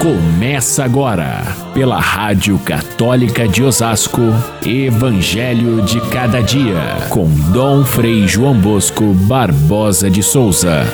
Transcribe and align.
Começa 0.00 0.84
agora, 0.84 1.42
pela 1.72 1.98
Rádio 1.98 2.58
Católica 2.58 3.48
de 3.48 3.62
Osasco, 3.62 4.20
Evangelho 4.64 5.82
de 5.82 6.00
Cada 6.10 6.42
Dia, 6.42 7.08
com 7.10 7.26
Dom 7.50 7.82
Frei 7.82 8.28
João 8.28 8.60
Bosco 8.60 9.14
Barbosa 9.26 10.10
de 10.10 10.22
Souza. 10.22 10.84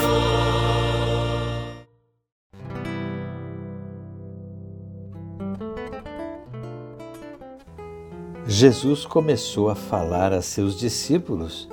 Jesus 8.47 9.05
começou 9.05 9.69
a 9.69 9.75
falar 9.75 10.33
a 10.33 10.41
seus 10.41 10.79
discípulos: 10.79 11.69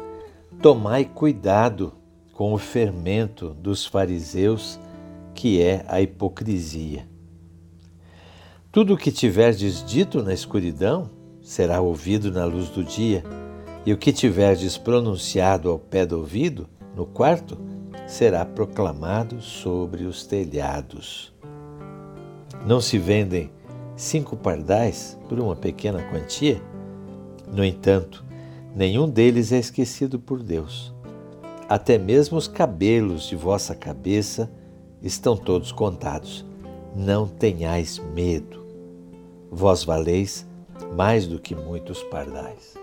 Tomai 0.62 1.06
cuidado 1.06 1.94
com 2.34 2.54
o 2.54 2.58
fermento 2.58 3.50
dos 3.50 3.86
fariseus, 3.86 4.80
que 5.36 5.62
é 5.62 5.86
a 5.88 6.02
hipocrisia. 6.02 7.09
Tudo 8.72 8.94
o 8.94 8.98
que 8.98 9.12
tiverdes 9.12 9.84
dito 9.84 10.22
na 10.22 10.32
escuridão 10.32 11.10
será 11.42 11.82
ouvido 11.82 12.32
na 12.32 12.46
luz 12.46 12.70
do 12.70 12.84
dia, 12.84 13.24
e 13.84 13.92
o 13.92 13.98
que 13.98 14.14
tiverdes 14.14 14.78
pronunciado 14.78 15.72
ao 15.72 15.80
pé 15.80 16.06
do 16.06 16.20
ouvido, 16.20 16.70
no 16.96 17.04
quarto, 17.04 17.58
será 18.08 18.46
proclamado 18.46 19.42
sobre 19.42 20.04
os 20.04 20.24
telhados. 20.24 21.34
Não 22.64 22.80
se 22.80 23.00
vendem 23.00 23.50
cinco 23.96 24.38
pardais 24.38 25.18
por 25.28 25.40
uma 25.40 25.56
pequena 25.56 26.04
quantia? 26.04 26.62
No 27.52 27.66
entanto, 27.66 28.24
nenhum 28.76 29.10
deles 29.10 29.52
é 29.52 29.58
esquecido 29.58 30.20
por 30.20 30.44
Deus. 30.44 30.94
Até 31.68 31.98
mesmo 31.98 32.38
os 32.38 32.48
cabelos 32.48 33.24
de 33.24 33.36
vossa 33.36 33.74
cabeça 33.74 34.48
estão 35.02 35.36
todos 35.36 35.72
contados. 35.72 36.49
Não 36.96 37.28
tenhais 37.28 38.00
medo 38.14 38.60
vós 39.52 39.84
valeis 39.84 40.48
mais 40.96 41.28
do 41.28 41.40
que 41.40 41.56
muitos 41.56 42.04
pardais. 42.04 42.76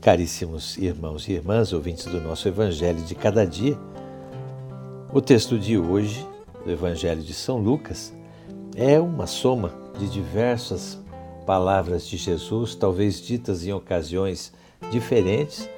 Caríssimos 0.00 0.78
irmãos 0.78 1.28
e 1.28 1.32
irmãs, 1.32 1.72
ouvintes 1.72 2.06
do 2.06 2.20
nosso 2.20 2.48
Evangelho 2.48 3.02
de 3.02 3.14
cada 3.14 3.46
dia, 3.46 3.78
o 5.12 5.20
texto 5.20 5.58
de 5.58 5.76
hoje, 5.76 6.26
do 6.64 6.70
Evangelho 6.70 7.22
de 7.22 7.34
São 7.34 7.58
Lucas, 7.58 8.12
é 8.74 8.98
uma 8.98 9.26
soma 9.26 9.72
de 9.98 10.08
diversas 10.08 10.98
palavras 11.44 12.06
de 12.06 12.16
Jesus, 12.16 12.74
talvez 12.74 13.20
ditas 13.20 13.66
em 13.66 13.72
ocasiões 13.72 14.52
diferentes, 14.90 15.68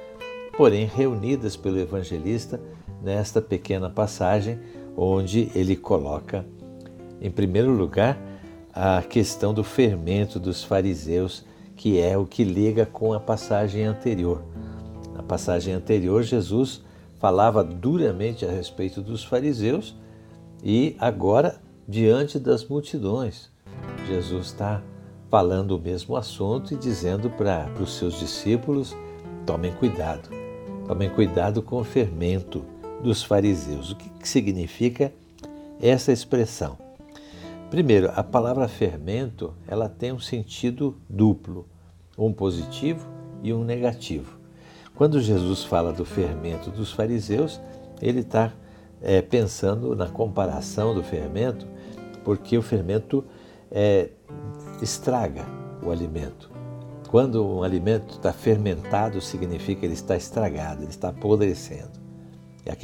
porém 0.55 0.85
reunidas 0.85 1.57
pelo 1.57 1.79
evangelista 1.79 2.61
nesta 3.01 3.41
pequena 3.41 3.89
passagem, 3.89 4.59
onde 4.95 5.51
ele 5.55 5.75
coloca, 5.75 6.45
em 7.23 7.31
primeiro 7.31 7.71
lugar, 7.71 8.19
a 8.73 9.01
questão 9.01 9.53
do 9.53 9.63
fermento 9.63 10.39
dos 10.39 10.63
fariseus, 10.63 11.45
que 11.75 11.99
é 11.99 12.17
o 12.17 12.25
que 12.25 12.43
liga 12.43 12.85
com 12.85 13.13
a 13.13 13.19
passagem 13.19 13.85
anterior. 13.85 14.43
Na 15.15 15.23
passagem 15.23 15.73
anterior, 15.73 16.21
Jesus 16.21 16.83
falava 17.19 17.63
duramente 17.63 18.45
a 18.45 18.51
respeito 18.51 19.01
dos 19.01 19.23
fariseus 19.23 19.95
e 20.61 20.97
agora, 20.99 21.61
diante 21.87 22.37
das 22.37 22.65
multidões, 22.65 23.49
Jesus 24.05 24.47
está 24.47 24.81
falando 25.29 25.77
o 25.77 25.79
mesmo 25.79 26.17
assunto 26.17 26.73
e 26.73 26.77
dizendo 26.77 27.29
para 27.29 27.69
os 27.79 27.95
seus 27.95 28.19
discípulos: 28.19 28.95
tomem 29.45 29.71
cuidado, 29.71 30.29
tomem 30.85 31.09
cuidado 31.09 31.61
com 31.61 31.79
o 31.79 31.83
fermento 31.83 32.65
dos 33.01 33.23
fariseus. 33.23 33.91
O 33.91 33.95
que, 33.95 34.09
que 34.09 34.27
significa 34.27 35.13
essa 35.81 36.11
expressão? 36.11 36.77
Primeiro, 37.73 38.11
a 38.15 38.23
palavra 38.23 38.67
fermento, 38.67 39.51
ela 39.67 39.89
tem 39.89 40.11
um 40.11 40.19
sentido 40.19 40.95
duplo, 41.09 41.67
um 42.15 42.31
positivo 42.31 43.09
e 43.41 43.51
um 43.51 43.63
negativo. 43.63 44.37
Quando 44.93 45.19
Jesus 45.19 45.63
fala 45.63 45.91
do 45.91 46.05
fermento 46.05 46.69
dos 46.69 46.91
fariseus, 46.91 47.59
ele 47.99 48.19
está 48.19 48.53
é, 49.01 49.23
pensando 49.23 49.95
na 49.95 50.07
comparação 50.07 50.93
do 50.93 51.01
fermento, 51.01 51.65
porque 52.23 52.55
o 52.55 52.61
fermento 52.61 53.25
é, 53.71 54.09
estraga 54.79 55.43
o 55.83 55.89
alimento. 55.89 56.51
Quando 57.09 57.43
um 57.43 57.63
alimento 57.63 58.17
está 58.17 58.31
fermentado, 58.31 59.19
significa 59.19 59.79
que 59.79 59.87
ele 59.87 59.95
está 59.95 60.15
estragado, 60.15 60.83
ele 60.83 60.91
está 60.91 61.09
apodrecendo. 61.09 61.99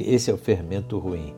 Esse 0.00 0.32
é 0.32 0.34
o 0.34 0.36
fermento 0.36 0.98
ruim. 0.98 1.32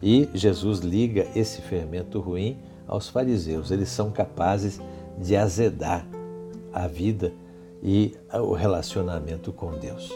E 0.00 0.28
Jesus 0.32 0.78
liga 0.78 1.26
esse 1.34 1.60
fermento 1.62 2.20
ruim 2.20 2.70
aos 2.92 3.08
fariseus. 3.08 3.70
Eles 3.70 3.88
são 3.88 4.10
capazes 4.10 4.78
de 5.16 5.34
azedar 5.34 6.06
a 6.72 6.86
vida 6.86 7.32
e 7.82 8.14
o 8.34 8.52
relacionamento 8.52 9.50
com 9.50 9.72
Deus. 9.78 10.12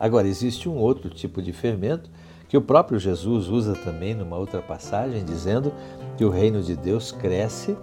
Agora, 0.00 0.26
existe 0.26 0.66
um 0.68 0.76
outro 0.76 1.10
tipo 1.10 1.42
de 1.42 1.52
fermento 1.52 2.10
que 2.48 2.56
o 2.56 2.62
próprio 2.62 2.98
Jesus 2.98 3.48
usa 3.48 3.74
também 3.74 4.14
numa 4.14 4.36
outra 4.36 4.62
passagem, 4.62 5.24
dizendo 5.24 5.72
que 6.16 6.24
o 6.24 6.30
reino 6.30 6.62
de 6.62 6.74
Deus 6.74 7.12
cresce 7.12 7.76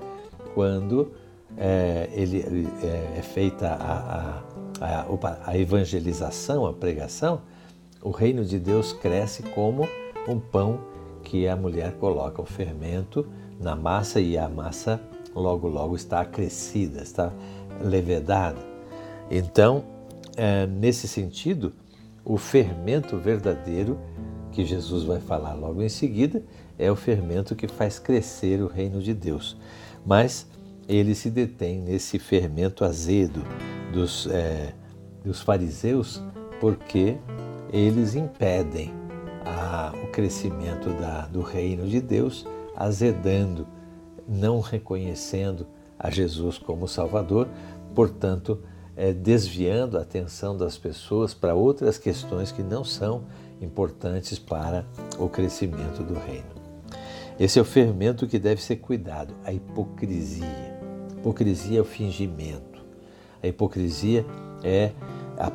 quando 0.56 1.12
é, 1.56 2.10
ele, 2.12 2.68
é, 2.82 3.20
é 3.20 3.22
feita 3.22 3.68
a, 3.68 4.42
a, 4.82 5.06
a, 5.06 5.40
a 5.46 5.58
evangelização, 5.58 6.66
a 6.66 6.74
pregação. 6.74 7.42
O 8.02 8.10
reino 8.10 8.44
de 8.44 8.58
Deus 8.58 8.94
cresce 8.94 9.44
como 9.44 9.88
um 10.28 10.40
pão 10.40 10.80
que 11.24 11.48
a 11.48 11.56
mulher 11.56 11.94
coloca 11.94 12.42
o 12.42 12.46
fermento 12.46 13.28
na 13.60 13.76
massa 13.76 14.20
e 14.20 14.38
a 14.38 14.50
massa 14.50 15.00
logo, 15.36 15.68
logo 15.68 15.96
está 15.96 16.22
acrescida, 16.22 17.02
está 17.02 17.32
levedada. 17.82 18.60
Então, 19.30 19.84
é, 20.36 20.68
nesse 20.68 21.08
sentido, 21.08 21.74
o 22.24 22.38
fermento 22.38 23.18
verdadeiro, 23.18 24.00
que 24.52 24.66
Jesus 24.66 25.04
vai 25.04 25.20
falar 25.20 25.54
logo 25.54 25.82
em 25.82 25.90
seguida, 25.90 26.44
é 26.78 26.92
o 26.92 26.96
fermento 26.96 27.56
que 27.56 27.68
faz 27.68 28.00
crescer 28.00 28.62
o 28.62 28.68
reino 28.68 29.02
de 29.02 29.14
Deus. 29.14 29.58
Mas 30.06 30.48
ele 30.88 31.16
se 31.16 31.30
detém 31.30 31.80
nesse 31.80 32.20
fermento 32.20 32.84
azedo 32.84 33.42
dos, 33.92 34.28
é, 34.28 34.74
dos 35.24 35.42
fariseus, 35.42 36.22
porque 36.60 37.18
eles 37.72 38.16
impedem 38.16 38.94
a, 39.46 39.94
o 40.04 40.08
crescimento 40.12 40.90
da, 41.00 41.26
do 41.28 41.42
reino 41.42 41.88
de 41.88 42.00
Deus 42.00 42.46
azedando, 42.84 43.68
não 44.28 44.60
reconhecendo 44.60 45.68
a 45.98 46.10
Jesus 46.10 46.58
como 46.58 46.88
Salvador, 46.88 47.48
portanto, 47.96 48.60
é, 48.96 49.12
desviando 49.12 49.98
a 49.98 50.02
atenção 50.02 50.56
das 50.56 50.78
pessoas 50.78 51.34
para 51.34 51.56
outras 51.56 51.98
questões 51.98 52.52
que 52.52 52.62
não 52.62 52.84
são 52.84 53.24
importantes 53.62 54.38
para 54.38 54.86
o 55.18 55.28
crescimento 55.30 56.04
do 56.04 56.14
reino. 56.14 56.54
Esse 57.40 57.58
é 57.58 57.62
o 57.62 57.66
fermento 57.66 58.28
que 58.28 58.38
deve 58.38 58.62
ser 58.62 58.76
cuidado, 58.78 59.34
a 59.44 59.52
hipocrisia. 59.52 60.78
Hipocrisia 61.18 61.80
é 61.80 61.82
o 61.82 61.86
fingimento. 61.86 62.84
A 63.42 63.48
hipocrisia 63.48 64.26
é 64.64 64.92
a, 65.38 65.52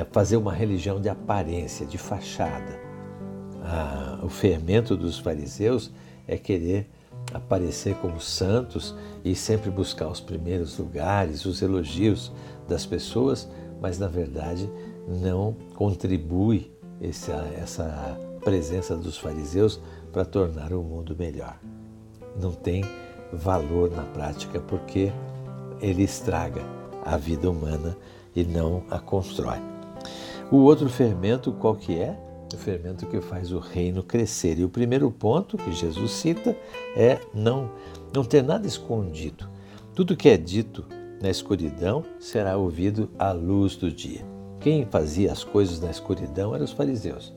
a 0.00 0.04
fazer 0.12 0.36
uma 0.36 0.52
religião 0.52 1.00
de 1.00 1.08
aparência, 1.08 1.86
de 1.86 1.96
fachada. 1.96 2.80
Ah, 3.64 4.18
o 4.22 4.28
fermento 4.28 4.96
dos 4.96 5.18
fariseus 5.18 5.90
é 6.32 6.38
querer 6.38 6.88
aparecer 7.32 7.94
como 7.96 8.20
santos 8.20 8.94
e 9.24 9.34
sempre 9.34 9.70
buscar 9.70 10.08
os 10.08 10.20
primeiros 10.20 10.78
lugares, 10.78 11.44
os 11.44 11.62
elogios 11.62 12.32
das 12.68 12.86
pessoas, 12.86 13.48
mas 13.80 13.98
na 13.98 14.08
verdade 14.08 14.68
não 15.06 15.54
contribui 15.74 16.70
essa, 17.00 17.32
essa 17.60 18.18
presença 18.44 18.96
dos 18.96 19.18
fariseus 19.18 19.80
para 20.12 20.24
tornar 20.24 20.72
o 20.72 20.82
mundo 20.82 21.14
melhor. 21.18 21.58
Não 22.40 22.52
tem 22.52 22.84
valor 23.32 23.90
na 23.90 24.04
prática 24.04 24.60
porque 24.60 25.12
ele 25.80 26.02
estraga 26.02 26.62
a 27.04 27.16
vida 27.16 27.50
humana 27.50 27.96
e 28.34 28.44
não 28.44 28.84
a 28.90 28.98
constrói. 28.98 29.58
O 30.50 30.58
outro 30.58 30.88
fermento 30.88 31.52
qual 31.52 31.74
que 31.74 31.98
é? 31.98 32.16
O 32.52 32.58
fermento 32.58 33.06
que 33.06 33.20
faz 33.20 33.52
o 33.52 33.58
reino 33.58 34.02
crescer. 34.02 34.58
E 34.58 34.64
o 34.64 34.68
primeiro 34.68 35.10
ponto 35.10 35.56
que 35.56 35.72
Jesus 35.72 36.10
cita 36.12 36.56
é 36.96 37.18
não, 37.34 37.70
não 38.14 38.24
ter 38.24 38.42
nada 38.42 38.66
escondido. 38.66 39.48
Tudo 39.94 40.16
que 40.16 40.28
é 40.28 40.36
dito 40.36 40.84
na 41.20 41.30
escuridão 41.30 42.04
será 42.18 42.56
ouvido 42.56 43.10
à 43.18 43.32
luz 43.32 43.76
do 43.76 43.90
dia. 43.90 44.24
Quem 44.60 44.86
fazia 44.86 45.32
as 45.32 45.44
coisas 45.44 45.80
na 45.80 45.90
escuridão 45.90 46.54
eram 46.54 46.64
os 46.64 46.72
fariseus. 46.72 47.32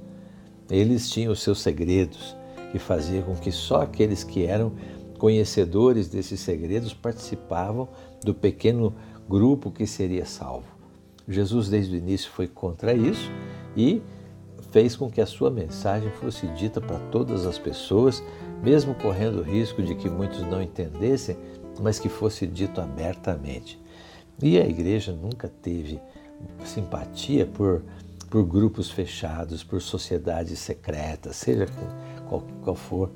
Eles 0.69 1.09
tinham 1.09 1.31
os 1.31 1.41
seus 1.41 1.59
segredos, 1.59 2.35
que 2.71 2.79
faziam 2.79 3.23
com 3.23 3.35
que 3.35 3.51
só 3.51 3.81
aqueles 3.81 4.23
que 4.23 4.45
eram 4.45 4.73
conhecedores 5.17 6.07
desses 6.07 6.39
segredos 6.39 6.93
participavam 6.93 7.87
do 8.23 8.33
pequeno 8.33 8.93
grupo 9.27 9.71
que 9.71 9.87
seria 9.87 10.25
salvo. 10.25 10.67
Jesus, 11.27 11.69
desde 11.69 11.95
o 11.95 11.97
início, 11.97 12.29
foi 12.31 12.47
contra 12.47 12.93
isso 12.93 13.31
e 13.75 14.01
fez 14.75 14.93
com 14.93 15.09
que 15.09 15.21
a 15.21 15.25
sua 15.25 15.49
mensagem 15.49 16.11
fosse 16.19 16.45
dita 16.47 16.81
para 16.81 16.99
todas 17.09 17.45
as 17.45 17.57
pessoas, 17.57 18.21
mesmo 18.61 18.93
correndo 18.93 19.39
o 19.39 19.41
risco 19.41 19.81
de 19.81 19.95
que 19.95 20.09
muitos 20.09 20.41
não 20.41 20.61
entendessem, 20.61 21.37
mas 21.79 21.97
que 21.97 22.09
fosse 22.09 22.45
dito 22.45 22.81
abertamente. 22.81 23.79
E 24.43 24.57
a 24.57 24.67
igreja 24.67 25.13
nunca 25.13 25.47
teve 25.47 25.97
simpatia 26.65 27.45
por, 27.45 27.83
por 28.29 28.43
grupos 28.43 28.91
fechados, 28.91 29.63
por 29.63 29.81
sociedades 29.81 30.59
secretas, 30.59 31.37
seja 31.37 31.67
qual, 32.27 32.43
qual 32.61 32.75
for, 32.75 33.11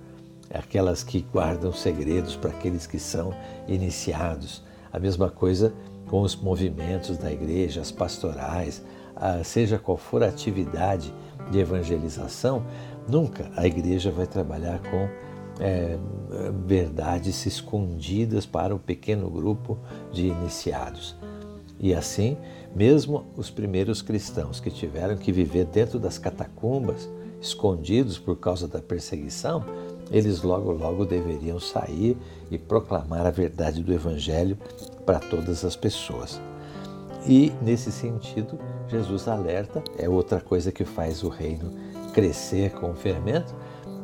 aquelas 0.50 1.04
que 1.04 1.20
guardam 1.20 1.74
segredos 1.74 2.38
para 2.38 2.52
aqueles 2.52 2.88
que 2.88 2.98
são 2.98 3.34
iniciados. 3.68 4.64
A 4.94 4.98
mesma 4.98 5.30
coisa 5.30 5.74
com 6.08 6.22
os 6.22 6.38
movimentos 6.38 7.18
da 7.18 7.30
igreja, 7.30 7.82
as 7.82 7.92
pastorais, 7.92 8.82
seja 9.44 9.78
qual 9.78 9.98
for 9.98 10.24
a 10.24 10.28
atividade 10.28 11.14
de 11.52 11.60
evangelização, 11.60 12.64
nunca 13.08 13.50
a 13.56 13.66
igreja 13.66 14.12
vai 14.12 14.28
trabalhar 14.28 14.80
com 14.80 15.08
é, 15.60 15.98
verdades 16.66 17.46
escondidas 17.46 18.46
para 18.46 18.74
o 18.74 18.80
pequeno 18.80 19.30
grupo 19.30 19.78
de 20.12 20.28
iniciados. 20.28 21.16
E 21.80 21.94
assim, 21.94 22.38
mesmo 22.76 23.26
os 23.36 23.50
primeiros 23.50 24.02
cristãos 24.02 24.60
que 24.60 24.70
tiveram 24.70 25.16
que 25.16 25.32
viver 25.32 25.66
dentro 25.66 25.98
das 25.98 26.18
catacumbas, 26.18 27.10
escondidos 27.42 28.20
por 28.20 28.36
causa 28.36 28.68
da 28.68 28.80
perseguição, 28.80 29.64
eles 30.12 30.42
logo, 30.42 30.72
logo 30.72 31.06
deveriam 31.06 31.60
sair 31.60 32.18
e 32.52 32.58
proclamar 32.58 33.26
a 33.26 33.32
verdade 33.32 33.82
do 33.82 33.94
Evangelho 33.94 34.58
para 35.06 35.20
todas 35.20 35.64
as 35.64 35.76
pessoas. 35.76 36.42
E, 37.28 37.54
nesse 37.62 37.92
sentido, 37.92 38.60
Jesus 38.90 39.28
alerta, 39.28 39.84
é 39.98 40.10
outra 40.10 40.42
coisa 40.42 40.72
que 40.72 40.84
faz 40.84 41.24
o 41.24 41.30
reino 41.30 41.74
crescer 42.14 42.72
com 42.72 42.92
o 42.92 42.96
fermento, 42.96 43.56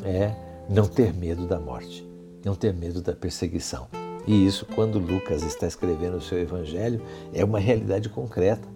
é 0.03 0.35
não 0.69 0.87
ter 0.87 1.13
medo 1.13 1.47
da 1.47 1.59
morte, 1.59 2.07
não 2.43 2.55
ter 2.55 2.73
medo 2.73 3.01
da 3.01 3.13
perseguição. 3.13 3.87
E 4.27 4.45
isso, 4.45 4.65
quando 4.75 4.99
Lucas 4.99 5.43
está 5.43 5.67
escrevendo 5.67 6.17
o 6.17 6.21
seu 6.21 6.39
evangelho, 6.39 7.01
é 7.33 7.43
uma 7.43 7.59
realidade 7.59 8.09
concreta. 8.09 8.67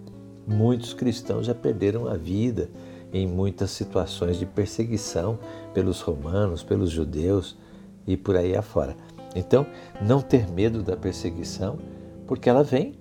Muitos 0.46 0.94
cristãos 0.94 1.46
já 1.46 1.54
perderam 1.54 2.06
a 2.06 2.16
vida 2.16 2.68
em 3.12 3.26
muitas 3.26 3.70
situações 3.70 4.38
de 4.38 4.46
perseguição 4.46 5.38
pelos 5.74 6.00
romanos, 6.00 6.62
pelos 6.62 6.90
judeus 6.90 7.56
e 8.06 8.16
por 8.16 8.36
aí 8.36 8.56
afora. 8.56 8.96
Então, 9.34 9.66
não 10.00 10.20
ter 10.20 10.48
medo 10.50 10.82
da 10.82 10.96
perseguição, 10.96 11.78
porque 12.26 12.48
ela 12.48 12.62
vem 12.62 12.99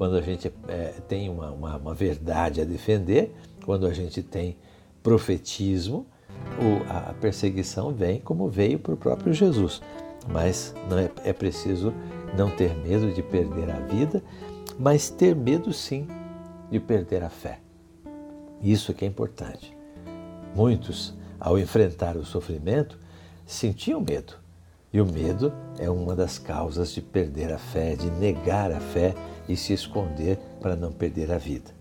quando 0.00 0.16
a 0.16 0.22
gente 0.22 0.50
é, 0.66 0.94
tem 1.06 1.28
uma, 1.28 1.50
uma, 1.50 1.76
uma, 1.76 1.92
verdade 1.92 2.62
a 2.62 2.64
defender, 2.64 3.34
quando 3.66 3.86
a 3.86 3.92
gente 3.92 4.22
tem 4.22 4.56
profetismo, 5.02 6.06
o, 6.58 6.90
a 6.90 7.12
perseguição 7.20 7.92
vem 7.92 8.18
como 8.18 8.48
veio 8.48 8.78
para 8.78 8.94
o 8.94 8.96
próprio 8.96 9.34
Jesus. 9.34 9.82
Mas 10.26 10.74
é, 11.22 11.28
é 11.28 11.32
preciso 11.34 11.92
não 12.34 12.50
ter 12.50 12.74
medo 12.78 13.12
de 13.12 13.22
perder 13.22 13.70
a 13.70 13.78
vida, 13.80 14.22
mas 14.78 15.10
ter 15.10 15.36
medo 15.36 15.70
sim 15.70 16.08
de 16.70 16.80
perder 16.80 17.22
a 17.22 17.28
fé. 17.28 17.58
Isso 18.62 18.94
que 18.94 19.04
é 19.04 19.08
importante. 19.08 19.76
Muitos, 20.56 21.12
ao 21.38 21.58
enfrentar 21.58 22.16
o 22.16 22.24
sofrimento, 22.24 22.98
sentiam 23.44 24.00
medo. 24.00 24.32
E 24.94 24.98
o 24.98 25.04
medo 25.04 25.52
é 25.78 25.90
uma 25.90 26.16
das 26.16 26.38
causas 26.38 26.90
de 26.90 27.02
perder 27.02 27.52
a 27.52 27.58
fé, 27.58 27.94
de 27.94 28.10
negar 28.12 28.72
a 28.72 28.80
fé 28.80 29.14
e 29.50 29.56
se 29.56 29.72
esconder 29.72 30.38
para 30.60 30.76
não 30.76 30.92
perder 30.92 31.32
a 31.32 31.38
vida. 31.38 31.72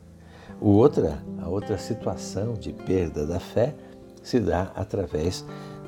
O 0.59 0.69
outra, 0.69 1.23
a 1.39 1.47
outra 1.47 1.77
situação 1.77 2.53
de 2.53 2.73
perda 2.73 3.27
da 3.27 3.39
fé 3.39 3.75
se 4.23 4.39
dá 4.39 4.71
através 4.75 5.45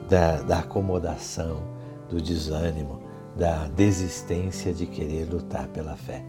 da, 0.08 0.42
da 0.44 0.60
acomodação, 0.60 1.64
do 2.08 2.22
desânimo, 2.22 3.02
da 3.36 3.68
desistência 3.68 4.72
de 4.72 4.86
querer 4.86 5.26
lutar 5.26 5.68
pela 5.70 5.96
fé. 5.96 6.24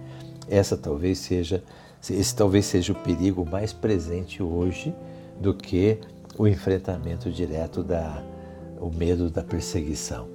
Essa 0.49 0.77
talvez 0.77 1.19
seja 1.19 1.63
esse 2.11 2.35
talvez 2.35 2.67
seja 2.67 2.93
o 2.93 2.97
perigo 2.97 3.47
mais 3.49 3.73
presente 3.73 4.43
hoje 4.43 4.93
do 5.41 5.55
que 5.55 6.01
o 6.37 6.49
enfrentamento 6.49 7.31
direto 7.31 7.85
da 7.85 8.25
o 8.81 8.91
medo 8.91 9.31
da 9.31 9.43
perseguição. 9.43 10.29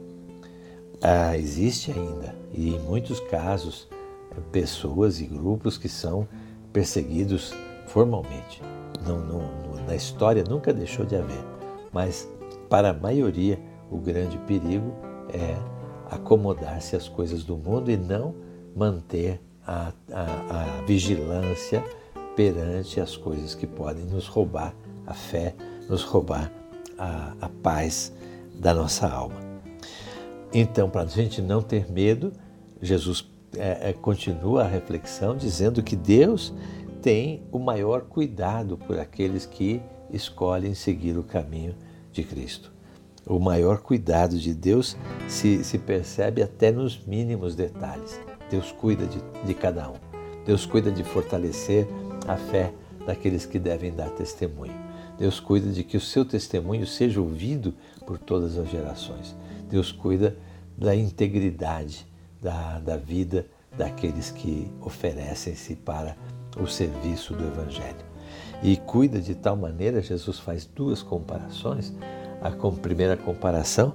Ah, 1.02 1.38
existe 1.38 1.92
ainda 1.92 2.34
e 2.54 2.70
em 2.70 2.80
muitos 2.80 3.20
casos 3.20 3.90
pessoas 4.52 5.20
e 5.20 5.26
grupos 5.26 5.78
que 5.78 5.90
são 5.90 6.28
perseguidos 6.72 7.54
formalmente. 7.88 8.62
Não, 9.06 9.20
não, 9.20 9.86
na 9.86 9.96
história 9.96 10.44
nunca 10.44 10.74
deixou 10.74 11.06
de 11.06 11.16
haver, 11.16 11.44
mas 11.92 12.28
para 12.70 12.90
a 12.90 12.94
maioria 12.94 13.60
o 13.90 13.98
grande 13.98 14.38
perigo 14.40 14.94
é 15.34 15.56
acomodar-se 16.10 16.96
às 16.96 17.08
coisas 17.08 17.44
do 17.44 17.56
mundo 17.58 17.90
e 17.90 17.98
não 17.98 18.36
manter 18.76 19.42
a, 19.66 19.92
a, 20.12 20.82
a 20.82 20.86
vigilância 20.86 21.84
perante 22.36 23.02
as 23.02 23.18
coisas 23.18 23.56
que 23.56 23.66
podem 23.66 24.06
nos 24.06 24.28
roubar 24.28 24.74
a 25.06 25.14
fé, 25.14 25.56
nos 25.90 26.04
roubar 26.04 26.52
a, 26.98 27.34
a 27.42 27.50
paz 27.50 28.14
da 28.54 28.74
nossa 28.74 29.08
alma. 29.08 29.36
Então, 30.54 30.90
para 30.90 31.02
a 31.02 31.06
gente 31.06 31.42
não 31.42 31.62
ter 31.62 31.92
medo, 31.92 32.32
Jesus 32.82 33.22
é, 33.56 33.90
é, 33.90 33.94
continua 33.94 34.64
a 34.64 34.68
reflexão 34.68 35.36
dizendo 35.36 35.82
que 35.84 35.96
Deus 35.96 36.54
tem 37.02 37.44
o 37.52 37.60
maior 37.60 38.02
cuidado 38.02 38.78
por 38.78 39.00
aqueles 39.00 39.46
que 39.46 39.82
escolhem 40.12 40.74
seguir 40.74 41.18
o 41.18 41.24
caminho 41.24 41.76
de 42.12 42.24
Cristo. 42.24 42.72
O 43.26 43.40
maior 43.40 43.80
cuidado 43.80 44.38
de 44.38 44.54
Deus 44.54 44.98
se, 45.28 45.64
se 45.64 45.78
percebe 45.78 46.42
até 46.42 46.72
nos 46.72 47.06
mínimos 47.06 47.56
detalhes. 47.56 48.20
Deus 48.50 48.72
cuida 48.72 49.06
de, 49.06 49.20
de 49.46 49.54
cada 49.54 49.90
um. 49.90 49.96
Deus 50.46 50.66
cuida 50.66 50.90
de 50.90 51.04
fortalecer 51.04 51.88
a 52.26 52.38
fé 52.38 52.74
daqueles 53.06 53.46
que 53.46 53.60
devem 53.60 53.94
dar 53.94 54.10
testemunho. 54.12 54.74
Deus 55.18 55.40
cuida 55.40 55.72
de 55.72 55.84
que 55.84 55.98
o 55.98 56.02
seu 56.02 56.24
testemunho 56.24 56.88
seja 56.88 57.20
ouvido 57.20 57.74
por 58.06 58.18
todas 58.18 58.58
as 58.58 58.70
gerações. 58.70 59.36
Deus 59.70 59.92
cuida 59.92 60.38
da 60.78 60.96
integridade 60.96 62.08
da, 62.42 62.80
da 62.80 62.98
vida 62.98 63.46
daqueles 63.78 64.32
que 64.32 64.72
oferecem-se 64.82 65.76
para 65.76 66.16
o 66.60 66.68
serviço 66.68 67.34
do 67.34 67.46
Evangelho. 67.46 68.06
E 68.64 68.76
cuida 68.78 69.20
de 69.20 69.36
tal 69.36 69.56
maneira, 69.56 70.02
Jesus 70.02 70.40
faz 70.40 70.66
duas 70.66 71.04
comparações. 71.04 71.94
A 72.42 72.52
primeira 72.72 73.16
comparação, 73.16 73.94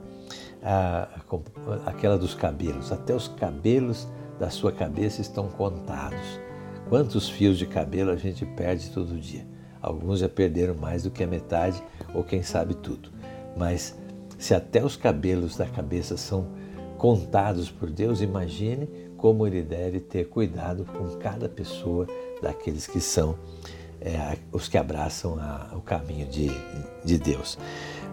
a, 0.63 1.09
a, 1.87 1.91
aquela 1.91 2.17
dos 2.17 2.35
cabelos. 2.35 2.93
Até 2.93 3.15
os 3.15 3.29
cabelos 3.29 4.07
da 4.39 4.51
sua 4.51 4.73
cabeça 4.73 5.21
estão 5.21 5.49
contados. 5.49 6.41
Quantos 6.89 7.29
fios 7.29 7.59
de 7.59 7.67
cabelo 7.67 8.11
a 8.11 8.17
gente 8.17 8.45
perde 8.45 8.91
todo 8.91 9.19
dia? 9.19 9.47
Alguns 9.81 10.21
já 10.21 10.29
perderam 10.29 10.75
mais 10.75 11.03
do 11.03 11.11
que 11.11 11.25
a 11.25 11.27
metade, 11.27 11.83
ou 12.15 12.23
quem 12.23 12.43
sabe 12.43 12.75
tudo. 12.75 13.11
Mas 13.57 13.99
se 14.39 14.55
até 14.55 14.85
os 14.85 14.97
cabelos 14.97 15.57
da 15.57 15.67
cabeça 15.67 16.17
são 16.17 16.47
contados 17.03 17.69
por 17.69 17.91
Deus, 17.91 18.21
imagine 18.21 18.89
como 19.17 19.45
ele 19.45 19.61
deve 19.61 19.99
ter 19.99 20.29
cuidado 20.29 20.85
com 20.85 21.19
cada 21.19 21.49
pessoa 21.49 22.07
daqueles 22.41 22.87
que 22.87 23.01
são 23.01 23.35
é, 24.01 24.39
os 24.53 24.69
que 24.69 24.79
abraçam 24.79 25.37
a, 25.37 25.73
o 25.75 25.81
caminho 25.81 26.29
de, 26.29 26.49
de 27.05 27.19
Deus. 27.19 27.59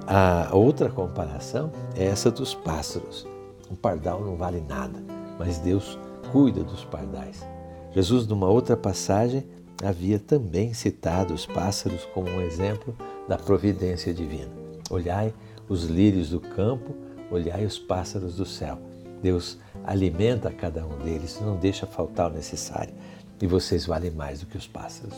A 0.07 0.49
outra 0.55 0.89
comparação 0.89 1.71
é 1.95 2.05
essa 2.05 2.31
dos 2.31 2.55
pássaros. 2.55 3.27
Um 3.69 3.75
pardal 3.75 4.21
não 4.21 4.35
vale 4.35 4.59
nada, 4.67 4.99
mas 5.37 5.59
Deus 5.59 5.99
cuida 6.31 6.63
dos 6.63 6.83
pardais. 6.83 7.45
Jesus, 7.93 8.25
numa 8.25 8.49
outra 8.49 8.75
passagem, 8.75 9.45
havia 9.83 10.17
também 10.17 10.73
citado 10.73 11.35
os 11.35 11.45
pássaros 11.45 12.05
como 12.05 12.27
um 12.27 12.41
exemplo 12.41 12.95
da 13.27 13.37
providência 13.37 14.11
divina. 14.11 14.49
Olhai 14.89 15.31
os 15.67 15.83
lírios 15.83 16.31
do 16.31 16.39
campo, 16.39 16.95
olhai 17.31 17.65
os 17.65 17.77
pássaros 17.77 18.35
do 18.35 18.45
céu. 18.45 18.77
Deus 19.21 19.57
alimenta 19.83 20.51
cada 20.51 20.85
um 20.85 20.97
deles, 20.99 21.39
não 21.41 21.57
deixa 21.57 21.85
faltar 21.85 22.31
o 22.31 22.33
necessário. 22.33 22.93
E 23.41 23.47
vocês 23.47 23.85
valem 23.85 24.11
mais 24.11 24.41
do 24.41 24.45
que 24.45 24.57
os 24.57 24.67
pássaros. 24.67 25.15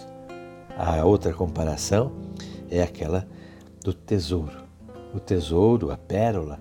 A 0.78 1.04
outra 1.06 1.34
comparação 1.34 2.12
é 2.70 2.82
aquela 2.82 3.28
do 3.84 3.94
tesouro. 3.94 4.64
O 5.14 5.20
tesouro, 5.20 5.92
a 5.92 5.98
pérola, 5.98 6.60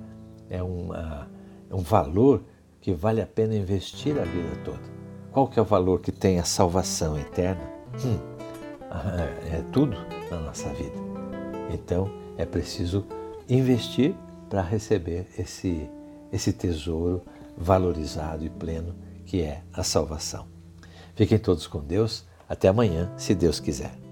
é, 0.49 0.63
uma, 0.63 1.29
é 1.71 1.75
um 1.75 1.83
valor 1.83 2.43
que 2.81 2.93
vale 2.93 3.21
a 3.21 3.27
pena 3.27 3.55
investir 3.55 4.19
a 4.19 4.25
vida 4.25 4.57
toda. 4.65 4.81
Qual 5.31 5.47
que 5.47 5.59
é 5.59 5.63
o 5.63 5.65
valor 5.65 6.01
que 6.01 6.11
tem 6.11 6.41
a 6.41 6.45
salvação 6.45 7.17
eterna? 7.19 7.63
Hum, 8.05 8.19
é 9.53 9.63
tudo 9.71 9.97
na 10.31 10.41
nossa 10.41 10.69
vida. 10.71 10.97
Então 11.73 12.11
é 12.37 12.45
preciso 12.45 13.05
investir 13.49 14.15
para 14.51 14.61
receber 14.61 15.27
esse, 15.39 15.89
esse 16.33 16.53
tesouro 16.53 17.23
valorizado 17.57 18.45
e 18.45 18.51
pleno 18.51 18.95
que 19.25 19.41
é 19.41 19.63
a 19.73 19.85
salvação. 19.85 20.47
Fiquem 21.15 21.39
todos 21.39 21.69
com 21.69 21.81
Deus. 21.81 22.27
Até 22.49 22.67
amanhã, 22.67 23.13
se 23.17 23.33
Deus 23.33 23.61
quiser. 23.61 24.10